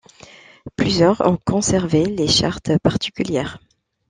Plusieurs 0.77 1.21
on 1.21 1.37
conservé 1.37 2.03
les 2.05 2.27
chartes 2.27 2.71
particulières. 2.79 3.59